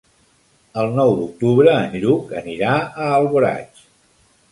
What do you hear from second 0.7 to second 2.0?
El nou d'octubre en